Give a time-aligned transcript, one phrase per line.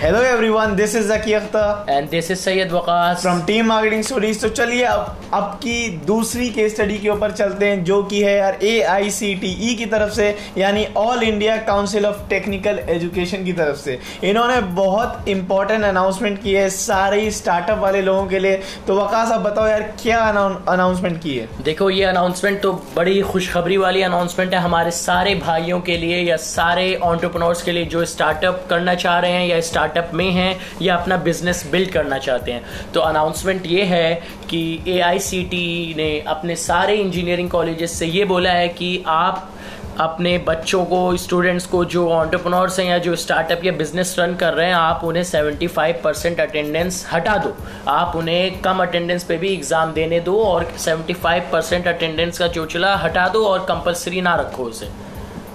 [0.00, 4.40] Hello everyone this is Zaki Akhtar and this is Syed Waqas from team marketing stories
[4.40, 8.36] तो चलिए अब अब की दूसरी केस स्टडी के ऊपर चलते हैं जो कि है
[8.36, 10.26] यार ए आई सी टी ई की तरफ़ से
[10.58, 16.52] यानी all India council of technical education की तरफ़ से। इन्होंने बहुत इंपॉर्टेंट अनाउंसमेंट की
[16.52, 21.36] है सारे स्टार्टअप वाले लोगों के लिए। तो वकास आप बताओ यार क्या अनाउंसमेंट की
[21.36, 21.48] है?
[21.62, 26.36] देखो ये अनाउंसमेंट तो बड़ी खुशखबरी वाली अनाउंसमेंट है हमारे सारे भाइयों के लिए या
[26.44, 30.56] सारे ऑन्टरप्रनोर्स के लिए जो स्टार्टअप करना चाह रहे हैं या स्टार्ट स्टार्टअप में हैं
[30.82, 34.14] या अपना बिज़नेस बिल्ड करना चाहते हैं। तो अनाउंसमेंट ये है
[34.50, 35.00] कि ए
[35.96, 39.48] ने अपने सारे इंजीनियरिंग कॉलेजेस से ये बोला है कि आप
[40.00, 44.52] अपने बच्चों को स्टूडेंट्स को, जो ऑन्टरप्रनोर्स हैं या जो स्टार्टअप या बिज़नेस रन कर
[44.52, 47.54] रहे हैं, आप उन्हें 75 परसेंट अटेंडेंस हटा दो।
[47.88, 52.94] आप उन्हें कम अटेंडेंस पे भी एग्ज़ाम देने दो और 75 परसेंट अटेंडेंस का चोचला
[52.96, 54.90] हटा दो और कंपलसरी ना रखो उसे।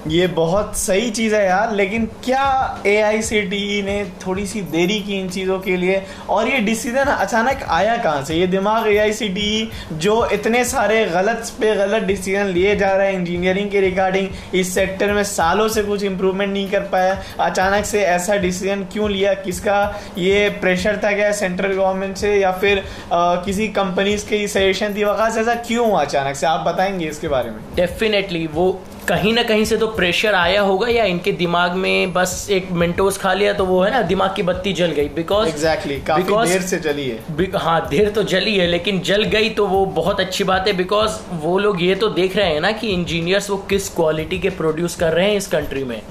[0.07, 5.29] ये बहुत सही चीज़ है यार लेकिन क्या ई ने थोड़ी सी देरी की इन
[5.29, 6.01] चीज़ों के लिए?
[6.29, 8.35] और ये डिसीज़न अचानक आया कहाँ से?
[8.35, 13.69] ये दिमाग ई जो इतने सारे गलत पे गलत डिसीज़न लिए जा रहे हैं इंजीनियरिंग
[13.71, 18.35] के रिगार्डिंग इस सेक्टर में सालों से कुछ इम्प्रूवमेंट नहीं कर पाया। अचानक से ऐसा
[18.37, 19.33] डिसीज़न क्यों लिया?
[19.33, 24.93] किसका ये प्रेशर था क्या सेंट्रल गवर्नमेंट से या फिर आ, किसी कंपनीज़ की सजेशन
[24.93, 25.03] थी?
[25.03, 26.47] वकास ऐसा क्यों हुआ अचानक से?
[26.47, 28.71] आप बताएँगे इसके बारे में। डेफिनेटली वो
[29.07, 33.17] कहीं ना कहीं से तो प्रेशर आया होगा या इनके दिमाग में बस एक मिनटोस
[33.17, 36.61] खा लिया तो वो है ना दिमाग की बत्ती जल गई। बिकॉज़ एग्जैक्टली exactly, देर
[36.61, 40.43] से जली है। हाँ देर तो जली है लेकिन जल गई तो वो बहुत अच्छी
[40.43, 43.89] बात है बिकॉज़ वो लोग ये तो देख रहे हैं ना कि इंजीनियर्स वो किस
[43.89, 46.01] क्वालिटी के प्रोड्यूस कर रहे हैं इस कंट्री में।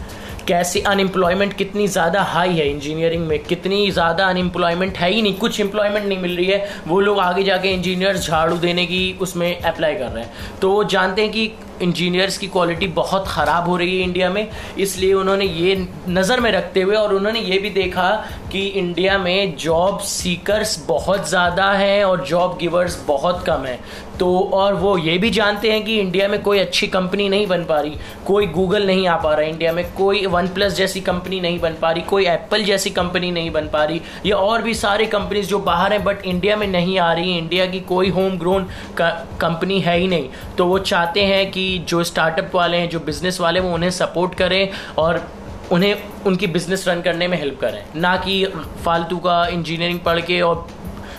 [0.46, 5.60] कैसी अनएम्प्लॉयमेंट कितनी ज़्यादा हाई है इंजीनियरिंग में कितनी ज़्यादा अनएम्प्लॉयमेंट है ही नहीं कुछ
[5.60, 9.94] एम्प्लॉयमेंट नहीं मिल रही है। वो लोग आगे जाके इंजीनियर्स झाड़ू देने की उसमें अप्लाई
[9.94, 11.50] कर रहे हैं। तो वो जानते हैं कि
[11.82, 14.46] इंजीनियर्स की क्वालिटी बहुत ख़राब हो रही है इंडिया में।
[14.78, 15.74] इसलिए उन्होंने ये
[16.08, 18.10] नज़र में रखते हुए और उन्होंने ये भी देखा
[18.52, 23.78] कि इंडिया में जॉब सीकर्स बहुत ज़्यादा हैं और जॉब गिवर्स बहुत कम हैं।
[24.18, 27.62] तो और वो ये भी जानते हैं कि इंडिया में कोई अच्छी कंपनी नहीं बन
[27.64, 27.96] पा रही।
[28.26, 31.74] कोई गूगल नहीं आ पा रहा इंडिया में। कोई वन प्लस जैसी कंपनी नहीं बन
[31.82, 35.46] पा रही। कोई एप्पल जैसी कंपनी नहीं बन पा रही। या और भी सारे कंपनीज़
[35.48, 38.66] जो बाहर हैं बट इंडिया में नहीं आ रही। इंडिया की कोई होम ग्रोन
[39.00, 40.28] कंपनी है ही नहीं।
[40.58, 44.34] तो वो चाहते हैं कि जो स्टार्टअप वाले हैं, जो बिज़नेस वाले वो उन्हें सपोर्ट
[44.34, 45.22] करें और
[45.72, 45.94] उन्हें
[46.26, 48.44] उनकी बिज़नेस रन करने में हेल्प करें। ना कि
[48.84, 50.66] फालतू का इंजीनियरिंग पढ़ के और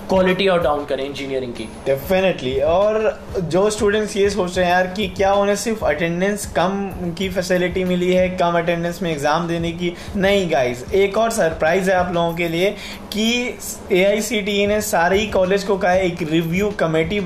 [0.09, 4.87] क्वालिटी और डाउन करें इंजीनियरिंग की। डेफिनेटली और जो स्टूडेंट्स ये सोच रहे हैं यार
[4.87, 9.71] कि क्या उन्हें सिर्फ़ अटेंडेंस कम की फैसिलिटी मिली है, कम अटेंडेंस में एग्ज़ाम देने
[9.71, 9.93] की?
[10.15, 12.75] नहीं गाइस एक और सरप्राइज़ है आप लोगों के लिए
[13.13, 13.57] कि
[13.91, 17.19] AICTE ने सारे ही कॉलेज को कहा एक रिव्यू कमेटी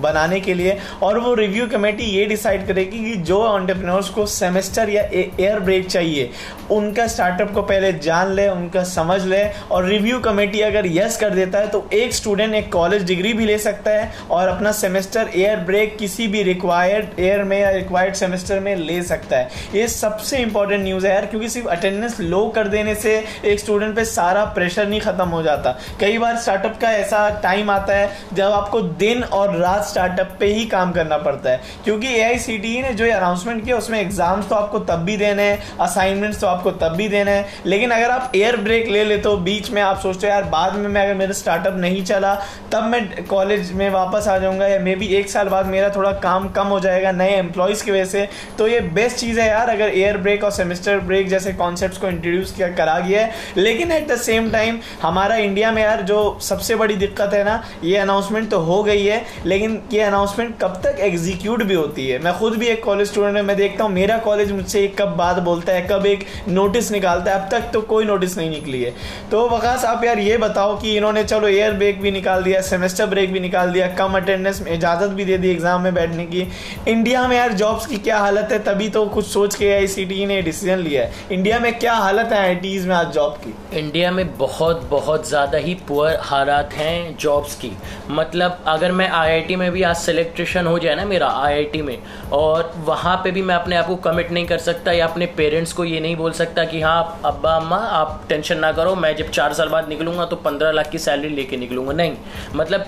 [0.00, 4.90] बनाने के लिए और वो रिव्यू कमेटी ये डिसाइड करेगी कि जो ऑन्टरप्रेन्योर्स को सेमेस्टर
[4.90, 6.30] या एयर ब्रेक चाहिए,
[6.70, 11.34] उनका स्टार्टअप को पहले जान ले, उनका समझ ले और रिव्यू कमेटी अगर यस कर
[11.34, 15.30] देता है तो एक स्टूडेंट एक कॉलेज डिग्री भी ले सकता है और अपना सेमेस्टर
[15.36, 19.86] एयर ब्रेक किसी भी रिक्वायर्ड एयर में या रिक्वायर्ड सेमेस्टर में ले सकता है। ये
[19.88, 23.12] सबसे इंपॉर्टेंट न्यूज़ है यार, क्योंकि सिर्फ़ अटेंडेंस लो कर देने से
[23.44, 27.70] एक स्टूडेंट पे सारा प्रेशर नहीं ख़त्म हो जाता। कई बार स्टार्टअप का ऐसा टाइम
[27.70, 32.14] आता है जब आपको दिन और रात स्टार्टअप पे ही काम करना पड़ता है। क्योंकि
[32.14, 36.40] ए e ने जो अनाउंसमेंट किया, उसमें एग्ज़ाम्स तो आपको तब भी देने हैं असाइनमेंट्स
[36.40, 39.70] तो आपको तब भी देने हैं। लेकिन अगर आप एयर ब्रेक ले लेते हो, बीच
[39.70, 42.34] में आप सोचते हो, यार, बाद में मैं, अगर मेरा स्टार्टअप नहीं चला,
[42.72, 46.12] तब मैं कॉलेज में वापस आ जाऊँगा या मे बी एक साल बाद मेरा थोड़ा
[46.20, 48.28] काम कम हो जाएगा नए एम्प्लॉयज़ की वजह से।
[48.58, 52.08] तो ये बेस्ट चीज़ है यार, अगर एयर ब्रेक और सेमेस्टर ब्रेक जैसे कॉन्सेप्ट को
[52.08, 56.38] इंट्रोड्यूस किया, करा गया है। लेकिन एट द सेम टाइम हमारा इंडिया में यार जो
[56.42, 60.80] सबसे बड़ी दिक्कत है ना, ये अनाउंसमेंट तो हो गई है। लेकिन ये अनाउंसमेंट कब
[60.84, 62.18] तक एग्जीक्यूट भी होती है?
[62.18, 65.38] मैं खुद भी एक कॉलेज स्टूडेंट है, मैं देखता हूँ, मेरा कॉलेज मुझसे कब बात
[65.42, 68.92] बोलता है, कब एक नोटिस निकालता है, अब तक तो कोई नोटिस नहीं निकली है।
[69.30, 73.06] तो वकास, आप यार ये बताओ कि इन्होंने चलो एयर ब्रेक भी निकाल दिया सेमेस्टर
[73.06, 76.46] ब्रेक भी निकाल दिया, कम अटेंडेंस में इजाज़त भी दे दी एग्ज़ाम में बैठने की।
[76.88, 80.04] इंडिया में यार जॉब्स की क्या हालत है, तभी तो कुछ सोच के आई सी
[80.04, 83.54] टी ने डिसीज़न लिया है। इंडिया में क्या हालत है आई में आज जॉब की?
[83.78, 87.70] इंडिया में बहुत बहुत ज़्यादा ही पुअर हालात हैं जॉब्स की।
[88.10, 91.98] मतलब अगर मैं आईआईटी में भी आज सिलेक्ट्रेशन हो जाए ना मेरा आईआईटी में,
[92.32, 95.72] और वहाँ पे भी मैं अपने आप को कमिट नहीं कर सकता या अपने पेरेंट्स
[95.72, 99.30] को ये नहीं बोल सकता कि हाँ अब्बा, अम्मा, आप टेंशन ना करो, मैं जब
[99.30, 102.16] चार साल बाद निकलूँगा तो पंद्रह लाख की सैलरी लेके निकलूँगा। नहीं
[102.54, 102.84] मतलब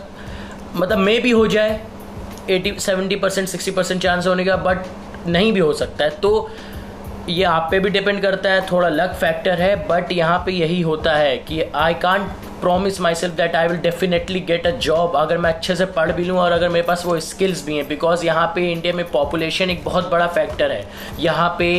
[0.77, 1.81] मतलब मे भी हो जाए
[2.51, 6.51] eighty seventy percent sixty percent chance होने का बट नहीं भी हो सकता है। तो
[7.29, 10.81] ये आप पे भी डिपेंड करता है, थोड़ा लक फैक्टर है बट यहाँ पे यही
[10.83, 12.29] होता है कि I can't
[12.61, 16.13] promise my self that I will definitely get a job अगर मैं अच्छे से पढ़
[16.13, 19.05] भी लूँ और अगर मेरे पास वो स्किल्स भी हैं बिकॉज़ यहाँ पे इंडिया में
[19.11, 20.85] पॉपुलेशन एक बहुत बड़ा फैक्टर है।
[21.21, 21.71] यहाँ पे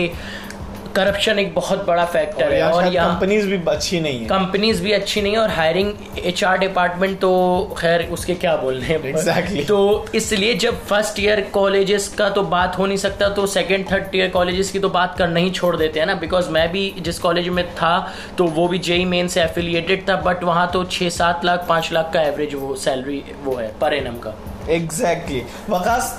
[0.96, 4.92] करप्शन एक बहुत बड़ा फैक्टर है और यहाँ कंपनीज़ भी अच्छी नहीं है। कंपनीज़ भी
[4.92, 5.94] अच्छी नहीं है और हायरिंग
[6.26, 7.32] एचआर डिपार्टमेंट तो
[7.78, 9.68] खैर उसके क्या बोल रहे हैं exactly.
[9.68, 14.16] तो इसलिए जब फ़र्स्ट ईयर कॉलेजेस का तो बात हो नहीं सकता तो सेकेंड थर्ड
[14.16, 17.20] ईयर कॉलेजेस की तो बात करना ही छोड़ देते हैं ना बिकॉज़ मैं भी जिस
[17.20, 17.94] कॉलेज में था
[18.38, 21.92] तो वो भी जेई मेन से एफिलिएटेड था बट वहाँ तो छः सात लाख पाँच
[21.94, 24.36] लाख का एवरेज वो सैलरी वो है पर एनम का।
[24.70, 25.72] Exactly exactly.
[25.72, 26.18] वकास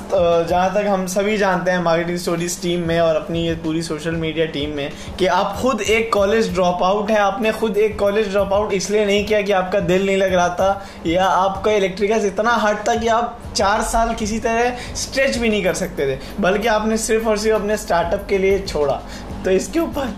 [0.48, 4.14] जहाँ तक हम सभी जानते हैं मार्केटिंग स्टोरीज टीम में और अपनी ये पूरी सोशल
[4.14, 8.28] मीडिया टीम में कि आप खुद एक कॉलेज ड्रॉप आउट है। आपने खुद एक कॉलेज
[8.28, 12.26] ड्रॉप आउट इसलिए नहीं किया कि आपका दिल नहीं लग रहा था या आपका इलेक्ट्रिकल
[12.26, 16.18] इतना हार्ड था कि आप चार साल किसी तरह स्ट्रेच भी नहीं कर सकते थे।
[16.40, 19.00] बल्कि आपने सिर्फ़ और सिर्फ़ अपने स्टार्टअप के लिए छोड़ा।
[19.44, 20.14] तो इसके ऊपर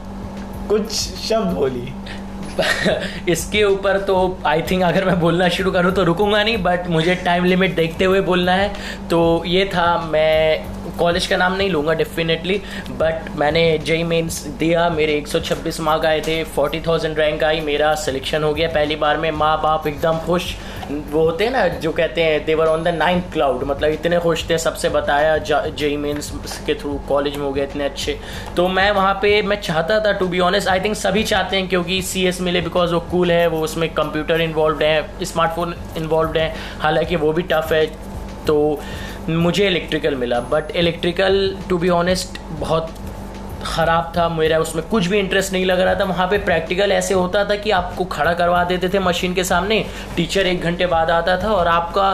[0.68, 0.92] कुछ
[1.28, 1.92] शब्द बोलिए।
[3.28, 4.16] इसके ऊपर तो
[4.46, 8.04] आई थिंक अगर मैं बोलना शुरू करूँ तो रुकूँगा नहीं बट मुझे टाइम लिमिट देखते
[8.04, 8.72] हुए बोलना है।
[9.10, 12.60] तो ये था मैं कॉलेज का नाम नहीं लूँगा डेफिनेटली
[12.90, 18.44] बट मैंने जेई मेंस दिया मेरे 126 मार्क आए थे 40,000 रैंक आई मेरा सिलेक्शन
[18.44, 20.54] हो गया पहली बार में माँ बाप एकदम खुश।
[21.10, 24.48] वो होते हैं ना जो कहते हैं they were on the ninth cloud मतलब इतने खुश
[24.50, 26.30] थे सबसे बताया जेई मेंस
[26.66, 28.18] के थ्रू कॉलेज में हो गए इतने अच्छे।
[28.56, 31.68] तो मैं वहाँ पे मैं चाहता था to be honest I think सभी चाहते हैं
[31.68, 36.38] क्योंकि सी एस मिले बिकॉज़ वो कूल है वो उसमें कंप्यूटर इन्वॉल्व है स्मार्टफ़ोन इन्वॉल्व
[36.38, 37.84] है हालाँकि वो भी टफ है
[38.46, 38.56] तो
[39.28, 42.94] मुझे इलेक्ट्रिकल मिला but electrical to be honest बहुत
[43.64, 47.14] ख़राब था मेरा, उसमें कुछ भी इंटरेस्ट नहीं लग रहा था। वहाँ पे प्रैक्टिकल ऐसे
[47.14, 49.84] होता था कि आपको खड़ा करवा देते थे मशीन के सामने।
[50.16, 52.10] टीचर एक घंटे बाद आता था और आपका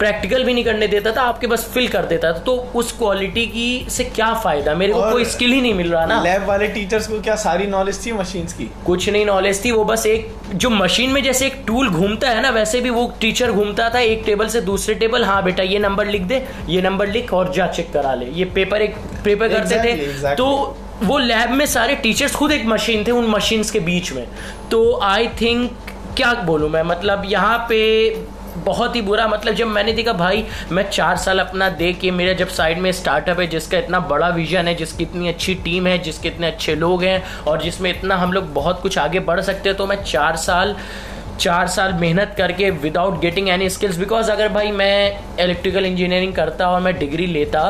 [0.00, 3.44] प्रैक्टिकल भी नहीं करने देता था आपके बस फिल कर देता था। तो उस क्वालिटी
[3.46, 4.74] की से क्या फ़ायदा?
[4.74, 7.66] मेरे को कोई स्किल ही नहीं मिल रहा ना। लैब वाले टीचर्स को क्या सारी
[7.66, 8.70] नॉलेज थी मशीन की?
[8.86, 12.42] कुछ नहीं नॉलेज थी वो बस एक जो मशीन में जैसे एक टूल घूमता है
[12.42, 15.78] ना वैसे भी वो टीचर घूमता था एक टेबल से दूसरे टेबल हाँ बेटा ये
[15.78, 19.48] नंबर लिख दे ये नंबर लिख और जा चेक करा ले। ये पेपर एक पेपर
[19.48, 20.36] करते exactly, थे। Exactly.
[20.36, 24.26] तो वो लैब में सारे टीचर्स खुद एक मशीन थे उन मशीन्स के बीच में।
[24.70, 25.70] तो आई थिंक
[26.16, 27.78] क्या बोलूँ मैं मतलब यहाँ पे
[28.56, 32.32] बहुत ही बुरा। मतलब जब मैंने देखा, भाई, मैं चार साल अपना दे के, मेरा
[32.32, 35.98] जब साइड में स्टार्टअप है, जिसका इतना बड़ा विजन है, जिसकी इतनी अच्छी टीम है,
[35.98, 39.68] जिसके इतने अच्छे लोग हैं, और जिसमें इतना हम लोग बहुत कुछ आगे बढ़ सकते
[39.68, 40.76] हैं तो मैं चार साल
[41.40, 46.70] चार साल मेहनत करके without getting any skills because अगर भाई मैं इलेक्ट्रिकल इंजीनियरिंग करता
[46.70, 47.62] और मैं डिग्री लेता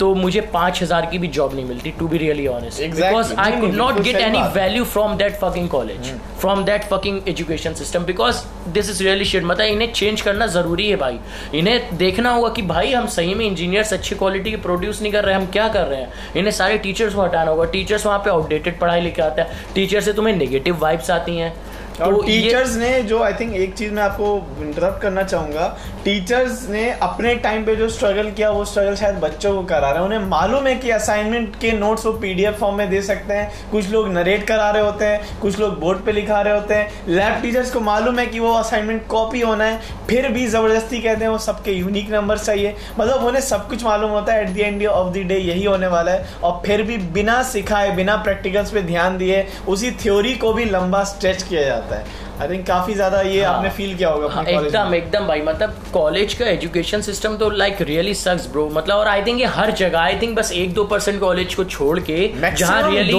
[0.00, 3.60] तो मुझे पाँच हज़ार की भी जॉब नहीं मिलती to be really honest because I
[3.60, 8.42] could not get any value from that fucking college from that fucking education system because
[8.72, 11.18] this is really shit मतलब इन्हें चेंज करना ज़रूरी है भाई।
[11.54, 15.24] इन्हें देखना होगा कि भाई हम सही में इंजीनियर्स अच्छी क्वालिटी के प्रोड्यूस नहीं कर
[15.24, 16.12] रहे हम क्या कर रहे हैं?
[16.36, 20.00] इन्हें सारे टीचर्स को हटाना होगा। टीचर्स वहाँ पे आउटडेटेड पढ़ाई लेके आता है। टीचर
[20.00, 21.52] से तुम्हें नेगेटिव वाइब्स आती हैं।
[21.98, 25.66] तो टीचर्स ने जो आई थिंक एक चीज़ मैं आपको इंटरप्ट करना चाहूँगा
[26.06, 29.98] टीचर्स ने अपने टाइम पे जो स्ट्रगल किया, वो स्ट्रगल शायद बच्चों को करा रहे
[29.98, 33.70] हैं। उन्हें मालूम है कि असाइनमेंट के नोट्स वो पीडीएफ फॉर्म में दे सकते हैं।
[33.70, 37.04] कुछ लोग नरेट करा रहे होते हैं, कुछ लोग बोर्ड पे लिखा रहे होते हैं।
[37.08, 41.24] लैब टीचर्स को मालूम है कि वो असाइनमेंट कॉपी होना है, फिर भी ज़बरदस्ती कहते
[41.24, 44.58] हैं, वो सबके यूनिक नंबर चाहिए। मतलब उन्हें सब कुछ मालूम होता है at the
[44.58, 48.70] end of the day यही होने वाला है। और फिर भी बिना सिखाए, बिना प्रैक्टिकल्स
[48.70, 52.94] पे ध्यान दिए, उसी थ्योरी को भी लंबा स्ट्रेच किया जाता है। आई थिंक काफ़ी
[52.94, 57.00] ज़्यादा ये हाँ, आपने फील किया होगा हाँ, एकदम एकदम भाई मतलब कॉलेज का एजुकेशन
[57.00, 60.36] सिस्टम तो लाइक रियली सक्स ब्रो मतलब और आई थिंक ये हर जगह आई थिंक
[60.36, 63.12] बस एक दो परसेंट कॉलेज को छोड़ के जहाँ रियली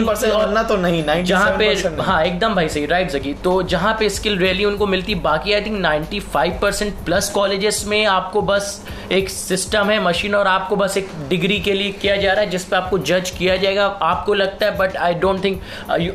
[0.00, 1.68] वरना तो नहीं जहाँ पे
[2.00, 5.60] हाँ एकदम भाई सही राइट जगी तो जहाँ पे स्किल रियली उनको मिलती बाकी I
[5.60, 8.80] think ninety five percent plus colleges में आपको बस
[9.12, 12.50] एक सिस्टम है मशीन और आपको बस एक डिग्री के लिए किया जा रहा है
[12.50, 15.60] जिस पे आपको जज किया जाएगा आपको लगता है बट आई डोंट थिंक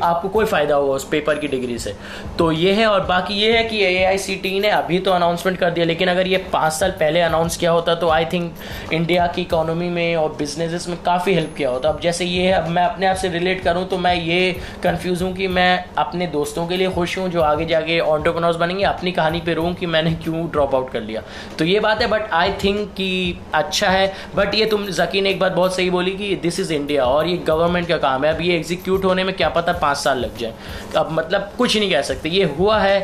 [0.02, 1.94] आपको कोई फ़ायदा होगा उस पेपर की डिग्री से।
[2.40, 5.10] तो ये है और बाकी ये है कि ए आई सी टी ने अभी तो
[5.12, 8.92] अनाउंसमेंट कर दिया, लेकिन अगर ये पाँच साल पहले अनाउंस किया होता तो आई थिंक
[8.92, 12.52] इंडिया की इकोनॉमी में और बिज़नेस में काफ़ी हेल्प किया होता। अब जैसे ये है,
[12.52, 14.52] अब मैं अपने आप से रिलेट करूँ तो मैं ये
[14.84, 18.84] कन्फ्यूज़ हूँ कि मैं अपने दोस्तों के लिए खुश हूँ जो आगे जाके ऑन्टरप्रनोर्स बनेंगे,
[18.84, 21.22] अपनी कहानी पर रहूँ कि मैंने क्यों ड्रॉप आउट कर लिया।
[21.58, 25.30] तो ये बात है बट आई थिंक कि अच्छा है। बट ये तुम जकी ने
[25.30, 28.34] एक बात बहुत सही बोली कि दिस इज़ इंडिया और ये गवर्नमेंट का काम है।
[28.34, 30.54] अब ये एग्जीक्यूट होने में क्या पता पाँच साल लग जाए।
[30.96, 32.98] अब मतलब कुछ नहीं कह सकते। ये हुआ है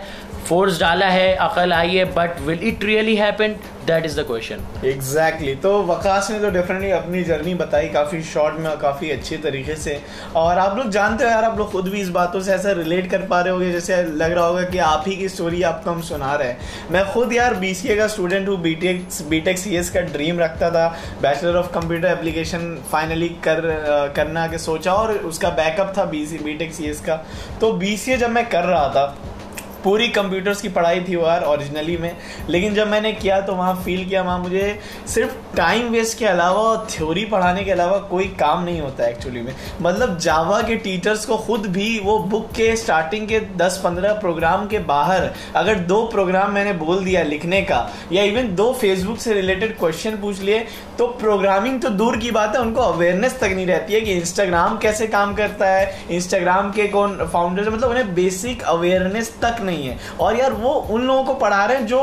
[0.49, 3.55] फोर्स डाला है अकल आई है but will it really happen
[3.87, 8.57] that is the question exactly तो वकास ने तो डेफिनेटली अपनी जर्नी बताई काफ़ी शॉर्ट
[8.57, 10.01] में और काफ़ी अच्छे तरीके से।
[10.37, 13.11] और आप लोग जानते हो यार, आप लोग खुद भी इस बातों से ऐसा रिलेट
[13.11, 16.01] कर पा रहे होगे, जैसे लग रहा होगा कि आप ही की स्टोरी आपको हम
[16.03, 20.41] सुना रहे हैं। मैं खुद यार बी का स्टूडेंट हूँ बी टेक सी का ड्रीम
[20.41, 20.89] रखता था।
[21.23, 23.61] Bachelor of computer application finally कर,
[24.17, 26.59] करना के सोचा और उसका बैकअप था बी सी बी
[27.07, 27.25] का।
[27.61, 29.07] तो बी जब मैं कर रहा था
[29.87, 32.17] पूरी कंप्यूटर्स की पढ़ाई थी वो यार ओरिजिनली में।
[32.49, 36.61] लेकिन जब मैंने किया तो वहाँ फील किया, वहाँ मुझे सिर्फ़ टाइम वेस्ट के अलावा
[36.61, 40.77] और थ्योरी पढ़ाने के अलावा कोई काम नहीं होता है एक्चुअली में। मतलब जावा के
[40.79, 46.03] टीचर्स को खुद भी वो बुक के स्टार्टिंग के 10-15 प्रोग्राम के बाहर अगर दो
[46.09, 47.79] प्रोग्राम मैंने बोल दिया लिखने का,
[48.13, 50.67] या इवन दो फेसबुक से रिलेटेड क्वेश्चन पूछ लिए
[50.99, 54.79] तो प्रोग्रामिंग तो दूर की बात है, उनको अवेयरनेस तक नहीं रहती है कि इंस्टाग्राम
[54.79, 59.99] कैसे काम करता है इंस्टाग्राम के कौन फाउंडर मतलब उन्हें बेसिक अवेयरनेस तक नहीं है।
[60.21, 62.01] और यार वो उन लोगों को पढ़ा रहे हैं जो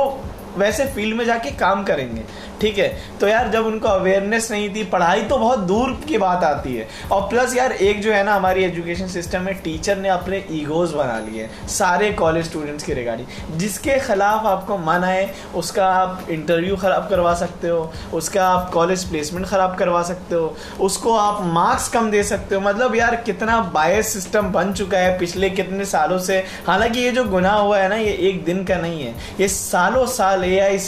[0.58, 2.24] वैसे फ़ील्ड में जाके काम करेंगे।
[2.64, 2.88] ठीक है?
[3.22, 6.88] तो यार, जब उनको अवेयरनेस नहीं थी, पढ़ाई तो बहुत दूर की बात आती है।
[7.12, 10.94] और प्लस यार, एक जो है ना, हमारी एजुकेशन सिस्टम में टीचर ने अपने ईगोज
[10.94, 16.76] बना लिए, सारे कॉलेज स्टूडेंट्स के रिगार्डिंग जिसके खिलाफ आपको मन आए, उसका आप इंटरव्यू
[16.76, 21.90] ख़राब करवा सकते हो, उसका आप कॉलेज प्लेसमेंट ख़राब करवा सकते हो, उसको आप मार्क्स
[21.90, 26.20] कम दे सकते हो। मतलब यार, कितना बायस सिस्टम बन चुका है पिछले कितने सालों
[26.20, 29.48] से। हालाँकि ये जो गुनाह हुआ है ना, ये एक दिन का नहीं है। ये
[29.48, 30.80] सालों साल ए आई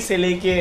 [0.00, 0.60] से लेके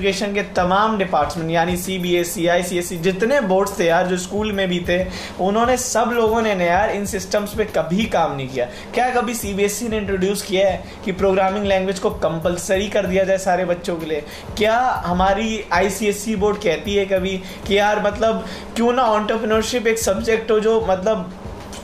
[0.00, 3.78] एजुकेशन के तमाम डिपार्टमेंट, यानी C B S C I C S C जितने बोर्ड्स
[3.78, 4.98] थे यार, जो स्कूल में भी थे,
[5.40, 9.52] उन्होंने सब लोगों ने यार इन सिस्टम्स पे कभी काम नहीं किया। क्या कभी सी
[9.54, 13.38] बी एस सी ने इंट्रोड्यूस किया है कि प्रोग्रामिंग लैंग्वेज को कंपलसरी कर दिया जाए
[13.38, 14.22] सारे बच्चों के लिए?
[14.58, 18.44] क्या हमारी आई सी एस सी बोर्ड कहती है कभी कि यार मतलब
[18.76, 21.30] क्यों ना ऑन्टरप्रिनरशिप एक सब्जेक्ट हो जो मतलब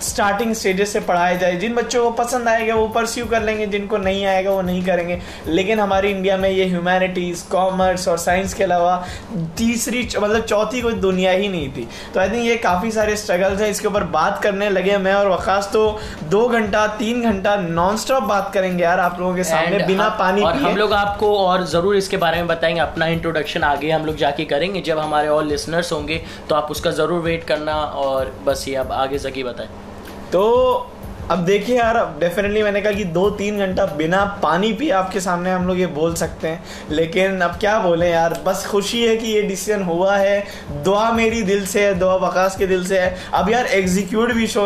[0.03, 3.99] स्टार्टिंग स्टेजेस से पढ़ाया जाए। जिन बच्चों को पसंद आएगा वो परस्यू कर लेंगे। जिनको
[3.99, 8.65] नहीं आएगा वो नहीं करेंगे। लेकिन हमारी इंडिया में ये ह्यूमैनिटीज़ कॉमर्स और साइंस के
[8.65, 8.97] अलावा
[9.57, 13.61] तीसरी मतलब चौथी कोई दुनिया ही नहीं थी। तो आई थिंक ये काफ़ी सारे स्ट्रगल्स
[13.61, 15.87] हैं। इसके ऊपर बात करने लगे मैं और वकास तो
[16.31, 20.43] दो घंटा तीन घंटा नॉन स्टॉप बात करेंगे यार आप लोगों के सामने बिना पानी
[20.43, 24.17] और हम लोग आपको और ज़रूर इसके बारे में बताएँगे। अपना इंट्रोडक्शन आगे हम लोग
[24.17, 28.65] जाके करेंगे। जब हमारे और लिसनर्स होंगे तो आप उसका ज़रूर वेट करना और बस
[28.69, 29.69] ये अब आगे जकी बताएँ।
[30.33, 30.47] तो
[31.31, 35.21] अब देखिए यार, अब डेफिनेटली मैंने कहा कि दो तीन घंटा बिना पानी पिए आपके
[35.21, 39.17] सामने हम लोग ये बोल सकते हैं। लेकिन अब क्या बोलें यार, बस खुशी है
[39.17, 40.39] कि ये डिसीज़न हुआ है।
[40.85, 44.47] दुआ मेरी दिल से है, दुआ बकास के दिल से है। अब यार एग्जीक्यूट भी
[44.47, 44.63] शो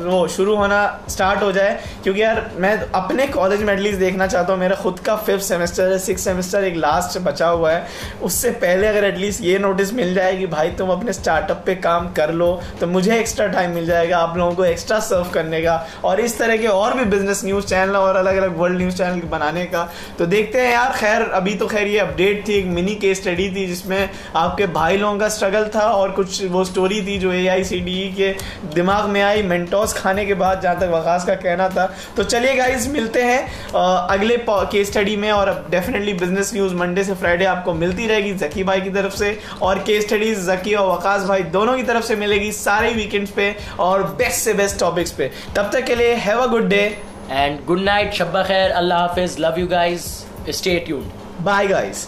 [0.00, 4.52] वो शुरू होना स्टार्ट हो जाए। क्योंकि यार, मैं अपने कॉलेज में एटलीस्ट देखना चाहता
[4.52, 7.86] हूँ। मेरा खुद का फिफ्थ सेमेस्टर है सिक्स सेमेस्टर एक लास्ट बचा हुआ है।
[8.22, 12.12] उससे पहले अगर एटलीस्ट ये नोटिस मिल जाए कि भाई तुम अपने स्टार्टअप पे काम
[12.12, 15.74] कर लो तो मुझे एक्स्ट्रा टाइम मिल जाएगा, आप लोगों को एक्स्ट्रा सर्व करने का।
[16.04, 19.20] और इस तरह के और भी बिज़नेस न्यूज़ चैनल और अलग अलग वर्ल्ड न्यूज़ चैनल
[19.28, 19.82] बनाने का।
[20.18, 23.48] तो देखते हैं यार, खैर, अभी तो खैर ये अपडेट थी, एक मिनी केस स्टडी
[23.50, 27.60] थी जिसमें आपके भाई लोगों का स्ट्रगल था और कुछ वो स्टोरी थी जो ए
[27.72, 28.30] डी के
[28.74, 32.54] दिमाग में आई मेंटोस खाने के बाद जहाँ तक वकास का कहना था। तो चलिए
[32.56, 33.40] गाइज़ मिलते हैं
[33.72, 38.64] अगले केस स्टडी में और डेफिनेटली बिज़नेस न्यूज़ मंडे से फ्राइडे आपको मिलती रहेगी जकी
[38.64, 42.16] भाई की तरफ़ से और केस स्टडीज़ जकी और वकास भाई दोनों की तरफ़ से
[42.16, 46.39] मिलेगी सारे वीकेंड्स पे और बेस्ट से बेस्ट टॉपिक्स पे। तब तक के लिए Have
[46.39, 46.97] a good day.
[47.29, 48.13] And good night.
[48.13, 48.75] Shabba khair.
[48.75, 49.37] Allah Hafiz.
[49.39, 50.25] Love you guys.
[50.51, 51.11] Stay tuned.
[51.43, 52.07] Bye, guys.